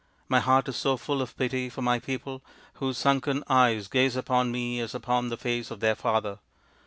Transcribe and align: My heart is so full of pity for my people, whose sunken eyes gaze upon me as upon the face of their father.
My 0.27 0.39
heart 0.39 0.67
is 0.67 0.75
so 0.77 0.97
full 0.97 1.21
of 1.21 1.37
pity 1.37 1.69
for 1.69 1.83
my 1.83 1.99
people, 1.99 2.41
whose 2.81 2.97
sunken 2.97 3.43
eyes 3.47 3.87
gaze 3.87 4.15
upon 4.15 4.51
me 4.51 4.79
as 4.79 4.95
upon 4.95 5.29
the 5.29 5.37
face 5.37 5.69
of 5.69 5.79
their 5.79 5.93
father. 5.93 6.39